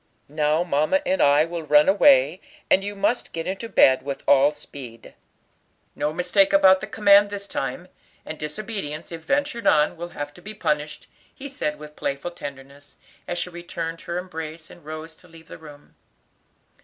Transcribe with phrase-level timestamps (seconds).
[0.27, 4.49] Now mamma and I will run away, and you must get into bed with all
[4.51, 5.13] speed.
[5.95, 7.87] No mistake about the command this time,
[8.25, 12.97] and disobedience, if ventured on, will have to be punished," he said with playful tenderness,
[13.27, 15.93] as he returned her embrace, and rose to leave the room.